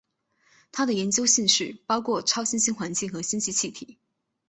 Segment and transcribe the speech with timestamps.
[0.71, 3.99] 他的研究兴趣包括超新星环境和星际气体。